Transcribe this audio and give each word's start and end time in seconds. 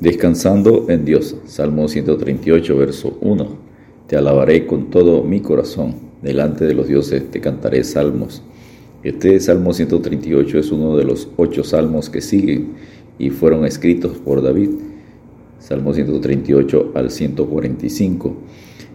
Descansando 0.00 0.86
en 0.90 1.04
Dios. 1.04 1.34
Salmo 1.46 1.88
138, 1.88 2.76
verso 2.76 3.18
1. 3.20 3.48
Te 4.06 4.16
alabaré 4.16 4.64
con 4.64 4.90
todo 4.90 5.24
mi 5.24 5.40
corazón. 5.40 5.96
Delante 6.22 6.66
de 6.66 6.74
los 6.74 6.86
dioses 6.86 7.28
te 7.32 7.40
cantaré 7.40 7.82
salmos. 7.82 8.44
Este 9.02 9.40
Salmo 9.40 9.72
138 9.72 10.56
es 10.56 10.70
uno 10.70 10.96
de 10.96 11.02
los 11.02 11.28
ocho 11.36 11.64
salmos 11.64 12.10
que 12.10 12.20
siguen 12.20 12.74
y 13.18 13.30
fueron 13.30 13.64
escritos 13.64 14.18
por 14.18 14.40
David. 14.40 14.70
Salmo 15.58 15.92
138 15.92 16.92
al 16.94 17.10
145. 17.10 18.36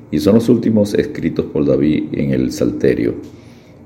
Y 0.09 0.19
son 0.19 0.35
los 0.35 0.47
últimos 0.47 0.93
escritos 0.93 1.47
por 1.47 1.65
David 1.65 2.05
en 2.13 2.31
el 2.31 2.53
Salterio. 2.53 3.15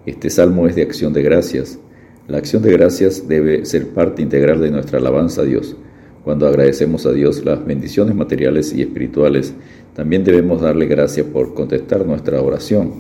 Este 0.06 0.30
salmo 0.30 0.68
es 0.68 0.76
de 0.76 0.84
acción 0.84 1.14
de 1.14 1.24
gracias. 1.24 1.80
La 2.28 2.38
acción 2.38 2.62
de 2.62 2.74
gracias 2.74 3.28
debe 3.28 3.66
ser 3.66 3.88
parte 3.88 4.22
integral 4.22 4.62
de 4.62 4.70
nuestra 4.70 5.00
alabanza 5.00 5.42
a 5.42 5.46
Dios. 5.46 5.76
Cuando 6.28 6.46
agradecemos 6.46 7.06
a 7.06 7.14
Dios 7.14 7.46
las 7.46 7.66
bendiciones 7.66 8.14
materiales 8.14 8.74
y 8.74 8.82
espirituales, 8.82 9.54
también 9.96 10.26
debemos 10.26 10.60
darle 10.60 10.86
gracias 10.86 11.26
por 11.26 11.54
contestar 11.54 12.06
nuestra 12.06 12.42
oración. 12.42 12.96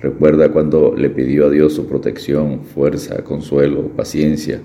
Recuerda 0.00 0.52
cuando 0.52 0.94
le 0.96 1.10
pidió 1.10 1.46
a 1.46 1.50
Dios 1.50 1.72
su 1.72 1.88
protección, 1.88 2.60
fuerza, 2.60 3.24
consuelo, 3.24 3.88
paciencia, 3.96 4.60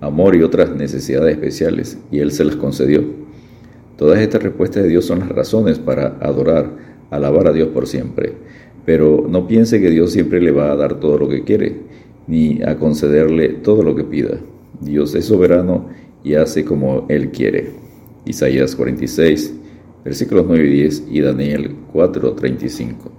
amor 0.00 0.34
y 0.36 0.42
otras 0.42 0.74
necesidades 0.74 1.34
especiales, 1.34 1.98
y 2.10 2.20
Él 2.20 2.32
se 2.32 2.46
las 2.46 2.56
concedió. 2.56 3.04
Todas 3.98 4.20
estas 4.20 4.42
respuestas 4.42 4.84
de 4.84 4.88
Dios 4.88 5.04
son 5.04 5.18
las 5.18 5.28
razones 5.28 5.78
para 5.78 6.16
adorar, 6.22 6.70
alabar 7.10 7.48
a 7.48 7.52
Dios 7.52 7.68
por 7.74 7.86
siempre. 7.86 8.32
Pero 8.86 9.26
no 9.28 9.46
piense 9.46 9.82
que 9.82 9.90
Dios 9.90 10.12
siempre 10.12 10.40
le 10.40 10.50
va 10.50 10.72
a 10.72 10.76
dar 10.76 10.98
todo 10.98 11.18
lo 11.18 11.28
que 11.28 11.44
quiere, 11.44 11.76
ni 12.26 12.62
a 12.62 12.78
concederle 12.78 13.50
todo 13.50 13.82
lo 13.82 13.94
que 13.94 14.04
pida. 14.04 14.40
Dios 14.80 15.14
es 15.14 15.26
soberano 15.26 15.90
y 16.24 16.34
hace 16.34 16.64
como 16.64 17.06
Él 17.08 17.30
quiere. 17.30 17.70
Isaías 18.24 18.74
46, 18.74 19.54
versículos 20.04 20.46
9 20.48 20.66
y 20.66 20.72
10 20.72 21.04
y 21.10 21.20
Daniel 21.20 21.76
4, 21.92 22.32
35. 22.32 23.12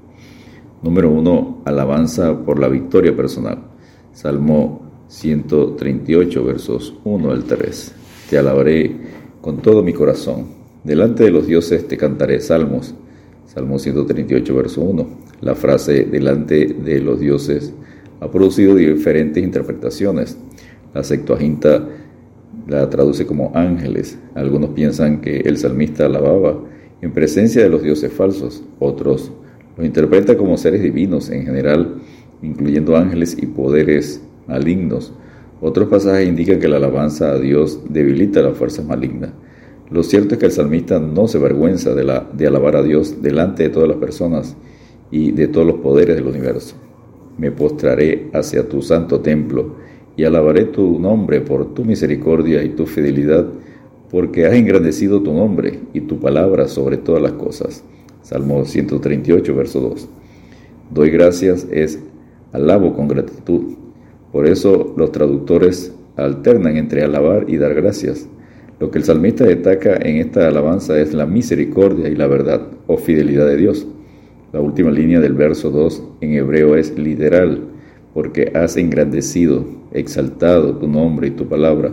Número 0.81 1.11
1. 1.11 1.61
Alabanza 1.65 2.43
por 2.43 2.59
la 2.59 2.67
victoria 2.67 3.15
personal. 3.15 3.59
Salmo 4.11 5.05
138, 5.07 6.43
versos 6.43 6.95
1 7.03 7.31
al 7.31 7.43
3. 7.43 7.95
Te 8.29 8.37
alabaré 8.37 8.95
con 9.41 9.61
todo 9.61 9.83
mi 9.83 9.93
corazón. 9.93 10.47
Delante 10.83 11.23
de 11.23 11.31
los 11.31 11.45
dioses 11.45 11.87
te 11.87 11.97
cantaré 11.97 12.39
salmos. 12.41 12.95
Salmo 13.45 13.77
138, 13.77 14.55
verso 14.55 14.81
1. 14.81 15.07
La 15.41 15.53
frase 15.53 16.05
delante 16.05 16.65
de 16.65 16.99
los 17.01 17.19
dioses 17.19 17.71
ha 18.19 18.31
producido 18.31 18.75
diferentes 18.75 19.43
interpretaciones. 19.43 20.37
La 20.93 21.03
Septuaginta 21.03 21.87
la 22.67 22.89
traduce 22.89 23.25
como 23.25 23.51
ángeles. 23.53 24.17
Algunos 24.33 24.71
piensan 24.71 25.21
que 25.21 25.39
el 25.41 25.57
salmista 25.57 26.05
alababa 26.05 26.59
en 27.01 27.11
presencia 27.11 27.61
de 27.61 27.69
los 27.69 27.83
dioses 27.83 28.11
falsos, 28.11 28.63
otros 28.79 29.31
los 29.77 29.85
interpreta 29.85 30.37
como 30.37 30.57
seres 30.57 30.81
divinos 30.81 31.29
en 31.29 31.45
general, 31.45 31.95
incluyendo 32.41 32.95
ángeles 32.95 33.37
y 33.39 33.45
poderes 33.45 34.21
malignos. 34.47 35.13
Otros 35.61 35.89
pasajes 35.89 36.27
indican 36.27 36.59
que 36.59 36.67
la 36.67 36.77
alabanza 36.77 37.31
a 37.31 37.39
Dios 37.39 37.81
debilita 37.89 38.41
las 38.41 38.57
fuerzas 38.57 38.85
malignas. 38.85 39.31
Lo 39.89 40.03
cierto 40.03 40.35
es 40.35 40.39
que 40.39 40.45
el 40.45 40.51
salmista 40.51 40.99
no 40.99 41.27
se 41.27 41.37
avergüenza 41.37 41.93
de, 41.93 42.03
la, 42.03 42.27
de 42.33 42.47
alabar 42.47 42.77
a 42.77 42.83
Dios 42.83 43.21
delante 43.21 43.63
de 43.63 43.69
todas 43.69 43.89
las 43.89 43.97
personas 43.97 44.55
y 45.11 45.31
de 45.31 45.47
todos 45.47 45.67
los 45.67 45.77
poderes 45.77 46.15
del 46.15 46.27
universo. 46.27 46.75
Me 47.37 47.51
postraré 47.51 48.29
hacia 48.33 48.67
tu 48.67 48.81
santo 48.81 49.19
templo 49.19 49.75
y 50.17 50.23
alabaré 50.23 50.65
tu 50.65 50.99
nombre 50.99 51.41
por 51.41 51.73
tu 51.73 51.83
misericordia 51.83 52.63
y 52.63 52.69
tu 52.69 52.85
fidelidad, 52.85 53.45
porque 54.09 54.45
has 54.45 54.53
engrandecido 54.53 55.21
tu 55.21 55.33
nombre 55.33 55.79
y 55.93 56.01
tu 56.01 56.19
palabra 56.19 56.67
sobre 56.67 56.97
todas 56.97 57.21
las 57.21 57.33
cosas. 57.33 57.83
Salmo 58.21 58.65
138, 58.65 59.55
verso 59.55 59.79
2. 59.81 60.09
Doy 60.91 61.09
gracias 61.09 61.67
es 61.71 61.99
alabo 62.53 62.93
con 62.93 63.07
gratitud. 63.07 63.75
Por 64.31 64.47
eso 64.47 64.93
los 64.97 65.11
traductores 65.11 65.93
alternan 66.15 66.77
entre 66.77 67.03
alabar 67.03 67.45
y 67.49 67.57
dar 67.57 67.73
gracias. 67.73 68.27
Lo 68.79 68.91
que 68.91 68.99
el 68.99 69.03
salmista 69.03 69.45
destaca 69.45 69.95
en 69.95 70.17
esta 70.17 70.47
alabanza 70.47 70.99
es 70.99 71.13
la 71.13 71.25
misericordia 71.25 72.09
y 72.09 72.15
la 72.15 72.27
verdad 72.27 72.67
o 72.87 72.97
fidelidad 72.97 73.47
de 73.47 73.57
Dios. 73.57 73.87
La 74.53 74.61
última 74.61 74.91
línea 74.91 75.19
del 75.19 75.33
verso 75.33 75.69
2 75.69 76.03
en 76.21 76.33
hebreo 76.33 76.75
es 76.75 76.97
literal 76.97 77.61
porque 78.15 78.49
has 78.55 78.77
engrandecido, 78.77 79.65
exaltado 79.91 80.77
tu 80.77 80.87
nombre 80.87 81.27
y 81.27 81.31
tu 81.31 81.49
palabra. 81.49 81.91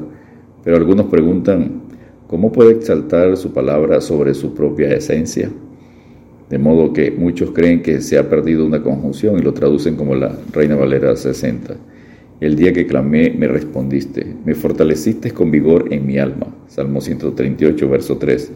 Pero 0.63 0.77
algunos 0.77 1.07
preguntan, 1.07 1.83
¿cómo 2.29 2.53
puede 2.53 2.75
exaltar 2.75 3.37
su 3.37 3.53
palabra 3.53 4.01
sobre 4.01 4.33
su 4.33 4.55
propia 4.55 4.95
esencia? 4.95 5.51
De 6.49 6.59
modo 6.59 6.93
que 6.93 7.11
muchos 7.11 7.51
creen 7.51 7.83
que 7.83 8.01
se 8.01 8.19
ha 8.19 8.31
perdido 8.31 8.65
una 8.65 8.85
conjunción 8.85 9.37
y 9.37 9.43
lo 9.43 9.53
traducen 9.53 9.97
como 9.97 10.15
la 10.15 10.33
Reina 10.53 10.77
Valera 10.77 11.17
60. 11.17 11.75
El 12.41 12.55
día 12.55 12.73
que 12.73 12.87
clamé 12.87 13.35
me 13.37 13.49
respondiste, 13.49 14.25
me 14.45 14.55
fortaleciste 14.55 15.33
con 15.33 15.51
vigor 15.51 15.93
en 15.93 16.07
mi 16.07 16.19
alma. 16.19 16.47
Salmo 16.69 17.01
138, 17.01 17.89
verso 17.89 18.19
3. 18.19 18.53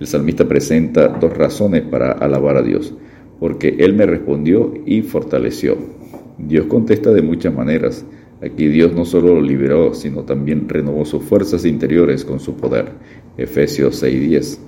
El 0.00 0.06
salmista 0.06 0.48
presenta 0.48 1.08
dos 1.08 1.36
razones 1.36 1.82
para 1.82 2.12
alabar 2.12 2.56
a 2.56 2.62
Dios, 2.62 2.94
porque 3.38 3.76
Él 3.78 3.92
me 3.92 4.06
respondió 4.06 4.72
y 4.86 5.02
fortaleció. 5.02 5.99
Dios 6.46 6.66
contesta 6.66 7.12
de 7.12 7.22
muchas 7.22 7.54
maneras. 7.54 8.04
Aquí 8.42 8.68
Dios 8.68 8.94
no 8.94 9.04
solo 9.04 9.34
lo 9.34 9.42
liberó, 9.42 9.92
sino 9.94 10.22
también 10.22 10.68
renovó 10.68 11.04
sus 11.04 11.22
fuerzas 11.22 11.64
interiores 11.64 12.24
con 12.24 12.40
su 12.40 12.54
poder. 12.54 12.92
Efesios 13.36 14.02
6:10. 14.02 14.58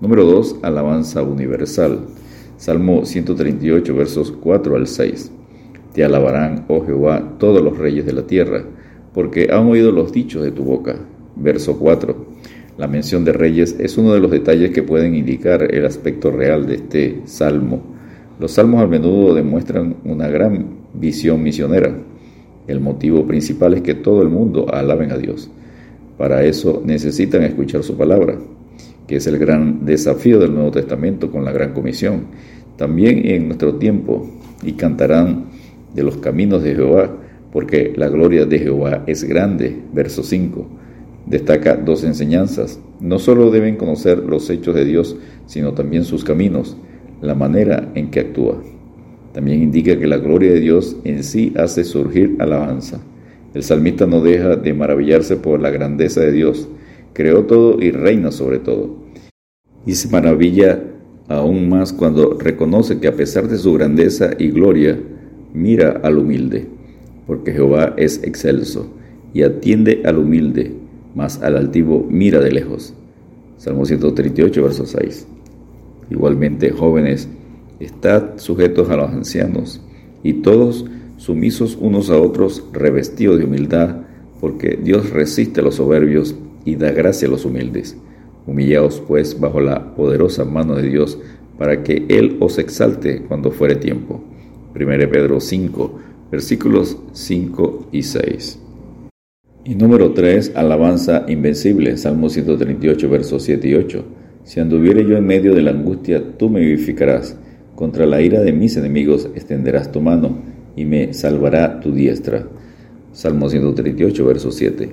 Número 0.00 0.24
2. 0.24 0.60
Alabanza 0.62 1.22
universal. 1.22 2.06
Salmo 2.56 3.04
138, 3.04 3.94
versos 3.94 4.30
4 4.30 4.76
al 4.76 4.86
6. 4.86 5.32
Te 5.92 6.04
alabarán, 6.04 6.64
oh 6.68 6.84
Jehová, 6.84 7.36
todos 7.38 7.62
los 7.62 7.78
reyes 7.78 8.06
de 8.06 8.12
la 8.12 8.26
tierra, 8.26 8.64
porque 9.12 9.48
han 9.50 9.66
oído 9.66 9.90
los 9.90 10.12
dichos 10.12 10.42
de 10.44 10.52
tu 10.52 10.62
boca. 10.62 10.96
Verso 11.36 11.78
4. 11.78 12.34
La 12.78 12.86
mención 12.86 13.24
de 13.24 13.32
reyes 13.32 13.76
es 13.78 13.98
uno 13.98 14.12
de 14.12 14.20
los 14.20 14.30
detalles 14.30 14.70
que 14.70 14.82
pueden 14.82 15.14
indicar 15.14 15.74
el 15.74 15.84
aspecto 15.84 16.30
real 16.30 16.66
de 16.66 16.76
este 16.76 17.22
salmo. 17.24 17.82
Los 18.38 18.52
salmos 18.52 18.82
a 18.82 18.86
menudo 18.86 19.34
demuestran 19.34 19.96
una 20.04 20.28
gran 20.28 20.83
visión 20.94 21.42
misionera. 21.42 21.94
El 22.66 22.80
motivo 22.80 23.26
principal 23.26 23.74
es 23.74 23.82
que 23.82 23.94
todo 23.94 24.22
el 24.22 24.28
mundo 24.28 24.66
alaben 24.72 25.12
a 25.12 25.18
Dios. 25.18 25.50
Para 26.16 26.44
eso 26.44 26.82
necesitan 26.84 27.42
escuchar 27.42 27.82
su 27.82 27.96
palabra, 27.96 28.38
que 29.06 29.16
es 29.16 29.26
el 29.26 29.38
gran 29.38 29.84
desafío 29.84 30.38
del 30.38 30.54
Nuevo 30.54 30.70
Testamento 30.70 31.30
con 31.30 31.44
la 31.44 31.52
Gran 31.52 31.72
Comisión. 31.72 32.26
También 32.76 33.26
en 33.26 33.48
nuestro 33.48 33.74
tiempo, 33.74 34.26
y 34.62 34.72
cantarán 34.72 35.46
de 35.94 36.02
los 36.02 36.16
caminos 36.16 36.62
de 36.62 36.74
Jehová, 36.74 37.10
porque 37.52 37.92
la 37.96 38.08
gloria 38.08 38.46
de 38.46 38.58
Jehová 38.58 39.04
es 39.06 39.24
grande. 39.24 39.76
Verso 39.92 40.22
5. 40.22 40.66
Destaca 41.26 41.76
dos 41.76 42.04
enseñanzas. 42.04 42.80
No 43.00 43.18
solo 43.18 43.50
deben 43.50 43.76
conocer 43.76 44.18
los 44.18 44.48
hechos 44.50 44.74
de 44.74 44.84
Dios, 44.84 45.16
sino 45.46 45.72
también 45.72 46.04
sus 46.04 46.24
caminos, 46.24 46.76
la 47.20 47.34
manera 47.34 47.90
en 47.94 48.10
que 48.10 48.20
actúa. 48.20 48.60
También 49.34 49.64
indica 49.64 49.98
que 49.98 50.06
la 50.06 50.18
gloria 50.18 50.52
de 50.52 50.60
Dios 50.60 50.96
en 51.02 51.24
sí 51.24 51.52
hace 51.56 51.82
surgir 51.82 52.36
alabanza. 52.38 53.00
El 53.52 53.64
salmista 53.64 54.06
no 54.06 54.20
deja 54.20 54.54
de 54.54 54.72
maravillarse 54.72 55.36
por 55.36 55.60
la 55.60 55.70
grandeza 55.70 56.20
de 56.20 56.30
Dios. 56.30 56.68
Creó 57.14 57.44
todo 57.44 57.82
y 57.82 57.90
reina 57.90 58.30
sobre 58.30 58.60
todo. 58.60 58.96
Y 59.84 59.96
se 59.96 60.08
maravilla 60.08 60.84
aún 61.26 61.68
más 61.68 61.92
cuando 61.92 62.38
reconoce 62.38 63.00
que 63.00 63.08
a 63.08 63.16
pesar 63.16 63.48
de 63.48 63.58
su 63.58 63.72
grandeza 63.72 64.30
y 64.38 64.50
gloria, 64.50 65.00
mira 65.52 66.00
al 66.04 66.18
humilde, 66.18 66.68
porque 67.26 67.52
Jehová 67.52 67.94
es 67.96 68.22
excelso 68.22 68.88
y 69.32 69.42
atiende 69.42 70.02
al 70.04 70.18
humilde, 70.18 70.74
mas 71.16 71.42
al 71.42 71.56
altivo 71.56 72.06
mira 72.08 72.38
de 72.38 72.52
lejos. 72.52 72.94
Salmo 73.56 73.84
138, 73.84 74.62
verso 74.62 74.86
6. 74.86 75.26
Igualmente, 76.10 76.70
jóvenes, 76.70 77.28
Estad 77.80 78.38
sujetos 78.38 78.90
a 78.90 78.96
los 78.96 79.10
ancianos, 79.10 79.80
y 80.22 80.34
todos 80.34 80.86
sumisos 81.16 81.76
unos 81.80 82.10
a 82.10 82.18
otros, 82.18 82.64
revestidos 82.72 83.38
de 83.38 83.44
humildad, 83.44 83.96
porque 84.40 84.78
Dios 84.82 85.10
resiste 85.10 85.60
a 85.60 85.64
los 85.64 85.76
soberbios 85.76 86.34
y 86.64 86.76
da 86.76 86.90
gracia 86.92 87.28
a 87.28 87.30
los 87.30 87.44
humildes. 87.44 87.96
Humillaos 88.46 89.02
pues 89.06 89.40
bajo 89.40 89.60
la 89.60 89.94
poderosa 89.94 90.44
mano 90.44 90.74
de 90.76 90.88
Dios, 90.88 91.18
para 91.58 91.82
que 91.82 92.04
Él 92.08 92.36
os 92.40 92.58
exalte 92.58 93.22
cuando 93.22 93.50
fuere 93.50 93.76
tiempo. 93.76 94.22
1 94.74 94.86
Pedro 95.10 95.40
5, 95.40 95.98
versículos 96.30 96.98
5 97.12 97.88
y 97.92 98.02
6. 98.02 98.58
Y 99.64 99.74
número 99.76 100.12
3, 100.12 100.52
alabanza 100.56 101.24
invencible, 101.28 101.96
Salmo 101.96 102.28
138, 102.28 103.08
versos 103.08 103.42
7 103.44 103.68
y 103.68 103.74
8. 103.74 104.04
Si 104.44 104.60
anduviere 104.60 105.06
yo 105.06 105.16
en 105.16 105.26
medio 105.26 105.54
de 105.54 105.62
la 105.62 105.70
angustia, 105.70 106.22
tú 106.36 106.50
me 106.50 106.60
vivificarás 106.60 107.38
contra 107.74 108.06
la 108.06 108.20
ira 108.20 108.40
de 108.40 108.52
mis 108.52 108.76
enemigos 108.76 109.28
extenderás 109.34 109.90
tu 109.90 110.00
mano 110.00 110.38
y 110.76 110.84
me 110.84 111.12
salvará 111.12 111.80
tu 111.80 111.92
diestra. 111.92 112.46
Salmo 113.12 113.48
138, 113.48 114.24
verso 114.24 114.50
7. 114.50 114.90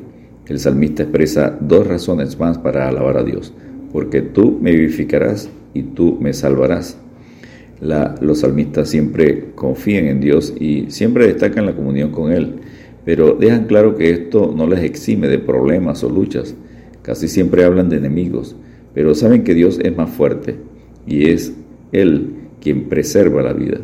El 0.48 0.60
salmista 0.60 1.04
expresa 1.04 1.58
dos 1.60 1.88
razones 1.88 2.38
más 2.40 2.58
para 2.58 2.88
alabar 2.88 3.18
a 3.18 3.24
Dios. 3.24 3.54
porque 3.92 4.22
tú 4.22 4.58
me 4.62 4.72
vivificarás 4.72 5.50
y 5.74 5.84
tú 5.84 6.18
me 6.22 6.34
salvarás. 6.34 6.98
los 7.82 8.40
salmistas 8.40 8.90
siempre 8.90 9.52
confían 9.56 10.06
en 10.06 10.22
Dios 10.22 10.54
y 10.58 10.86
siempre 10.90 11.28
destacan 11.28 11.66
la 11.66 11.76
comunión 11.76 12.12
con 12.12 12.32
Él, 12.32 12.62
pero 13.04 13.34
dejan 13.34 13.66
claro 13.66 13.96
que 13.96 14.12
esto 14.12 14.54
no 14.56 14.68
les 14.68 14.84
exime 14.84 15.28
de 15.28 15.40
problemas 15.40 16.04
o 16.04 16.10
luchas. 16.10 16.56
Casi 17.02 17.28
siempre 17.28 17.66
hablan 17.66 17.90
de 17.90 17.98
enemigos, 17.98 18.56
pero 18.94 19.16
saben 19.16 19.44
que 19.44 19.56
Dios 19.56 19.80
es 19.84 19.96
más 19.98 20.10
fuerte 20.10 20.56
y 21.08 21.30
es 21.30 21.54
Él 21.92 22.41
quien 22.62 22.88
preserva 22.88 23.42
la 23.42 23.54
vida. 23.54 23.80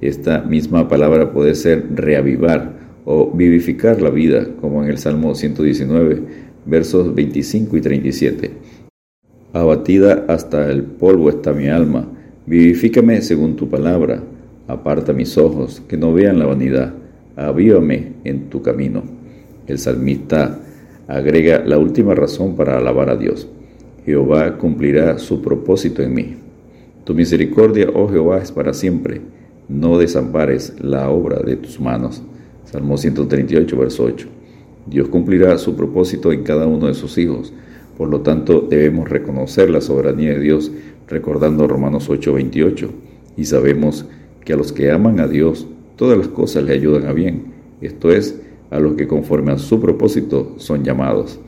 Esta 0.00 0.42
misma 0.42 0.88
palabra 0.88 1.32
puede 1.32 1.54
ser 1.54 1.86
reavivar 1.94 2.72
o 3.04 3.30
vivificar 3.30 4.00
la 4.00 4.10
vida, 4.10 4.46
como 4.60 4.82
en 4.82 4.90
el 4.90 4.98
Salmo 4.98 5.34
119, 5.34 6.22
versos 6.66 7.14
25 7.14 7.76
y 7.76 7.80
37. 7.80 8.50
Abatida 9.52 10.24
hasta 10.28 10.70
el 10.70 10.82
polvo 10.84 11.28
está 11.28 11.52
mi 11.52 11.68
alma, 11.68 12.08
vivifícame 12.46 13.20
según 13.22 13.56
tu 13.56 13.68
palabra, 13.68 14.22
aparta 14.66 15.12
mis 15.12 15.36
ojos, 15.36 15.82
que 15.88 15.96
no 15.96 16.12
vean 16.12 16.38
la 16.38 16.46
vanidad, 16.46 16.94
avívame 17.36 18.12
en 18.24 18.48
tu 18.48 18.62
camino. 18.62 19.02
El 19.66 19.78
salmista 19.78 20.60
agrega 21.06 21.62
la 21.64 21.78
última 21.78 22.14
razón 22.14 22.56
para 22.56 22.78
alabar 22.78 23.10
a 23.10 23.16
Dios. 23.16 23.48
Jehová 24.04 24.56
cumplirá 24.58 25.18
su 25.18 25.42
propósito 25.42 26.02
en 26.02 26.14
mí. 26.14 26.36
Tu 27.04 27.14
misericordia, 27.14 27.88
oh 27.92 28.08
Jehová, 28.08 28.38
es 28.38 28.52
para 28.52 28.72
siempre. 28.72 29.20
No 29.68 29.98
desampares 29.98 30.74
la 30.80 31.10
obra 31.10 31.40
de 31.40 31.56
tus 31.56 31.80
manos. 31.80 32.22
Salmo 32.64 32.96
138, 32.96 33.76
verso 33.76 34.04
8. 34.04 34.28
Dios 34.86 35.08
cumplirá 35.08 35.58
su 35.58 35.74
propósito 35.74 36.32
en 36.32 36.44
cada 36.44 36.66
uno 36.66 36.86
de 36.86 36.94
sus 36.94 37.18
hijos. 37.18 37.52
Por 37.98 38.08
lo 38.08 38.20
tanto, 38.20 38.60
debemos 38.60 39.08
reconocer 39.08 39.68
la 39.68 39.80
soberanía 39.80 40.34
de 40.34 40.40
Dios 40.40 40.70
recordando 41.08 41.66
Romanos 41.66 42.08
8, 42.08 42.34
28. 42.34 42.90
Y 43.36 43.44
sabemos 43.46 44.06
que 44.44 44.52
a 44.52 44.56
los 44.56 44.72
que 44.72 44.92
aman 44.92 45.18
a 45.18 45.26
Dios, 45.26 45.66
todas 45.96 46.16
las 46.16 46.28
cosas 46.28 46.62
le 46.62 46.72
ayudan 46.72 47.06
a 47.06 47.12
bien. 47.12 47.52
Esto 47.80 48.12
es, 48.12 48.40
a 48.70 48.78
los 48.78 48.94
que 48.94 49.08
conforme 49.08 49.52
a 49.52 49.58
su 49.58 49.80
propósito 49.80 50.54
son 50.58 50.84
llamados. 50.84 51.40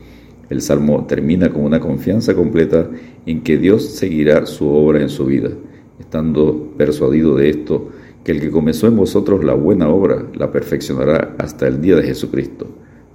El 0.50 0.60
Salmo 0.60 1.06
termina 1.06 1.50
con 1.50 1.64
una 1.64 1.80
confianza 1.80 2.34
completa 2.34 2.88
en 3.26 3.42
que 3.42 3.56
Dios 3.56 3.84
seguirá 3.90 4.46
su 4.46 4.68
obra 4.68 5.00
en 5.00 5.08
su 5.08 5.26
vida, 5.26 5.50
estando 5.98 6.72
persuadido 6.76 7.36
de 7.36 7.50
esto, 7.50 7.90
que 8.22 8.32
el 8.32 8.40
que 8.40 8.50
comenzó 8.50 8.86
en 8.86 8.96
vosotros 8.96 9.44
la 9.44 9.54
buena 9.54 9.88
obra 9.88 10.26
la 10.34 10.50
perfeccionará 10.50 11.34
hasta 11.38 11.66
el 11.66 11.80
día 11.80 11.96
de 11.96 12.04
Jesucristo. 12.04 12.66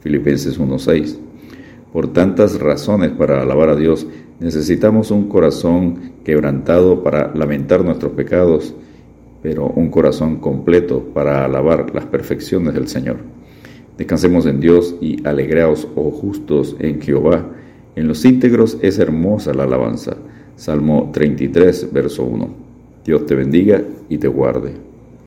Filipenses 0.02 0.60
1.6. 0.60 1.18
Por 1.92 2.14
tantas 2.14 2.60
razones 2.60 3.12
para 3.12 3.42
alabar 3.42 3.70
a 3.70 3.76
Dios, 3.76 4.08
necesitamos 4.40 5.12
un 5.12 5.28
corazón 5.28 6.14
quebrantado 6.24 7.04
para 7.04 7.34
lamentar 7.34 7.84
nuestros 7.84 8.14
pecados, 8.14 8.76
pero 9.42 9.66
un 9.68 9.90
corazón 9.90 10.38
completo 10.38 11.04
para 11.14 11.46
alabar 11.46 11.94
las 11.94 12.06
perfecciones 12.06 12.74
del 12.74 12.88
Señor. 12.88 13.18
Descansemos 14.00 14.46
en 14.46 14.62
Dios 14.62 14.96
y 15.02 15.28
alegraos, 15.28 15.86
oh 15.96 16.10
justos, 16.10 16.78
en 16.80 17.02
Jehová. 17.02 17.46
En 17.98 18.08
los 18.08 18.24
íntegros 18.24 18.78
es 18.82 18.98
hermosa 18.98 19.54
la 19.54 19.66
alabanza. 19.66 20.16
Salmo 20.56 21.10
33, 21.12 21.92
verso 21.92 22.24
1. 22.24 22.50
Dios 23.04 23.26
te 23.26 23.36
bendiga 23.36 23.84
y 24.08 24.18
te 24.18 24.30
guarde. 24.30 24.89